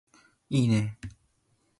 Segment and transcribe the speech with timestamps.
[0.49, 0.97] いいね